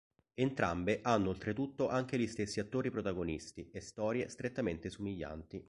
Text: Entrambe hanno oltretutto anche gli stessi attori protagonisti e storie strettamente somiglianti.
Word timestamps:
Entrambe 0.33 1.01
hanno 1.03 1.29
oltretutto 1.29 1.87
anche 1.87 2.17
gli 2.17 2.25
stessi 2.25 2.59
attori 2.59 2.89
protagonisti 2.89 3.69
e 3.71 3.81
storie 3.81 4.29
strettamente 4.29 4.89
somiglianti. 4.89 5.59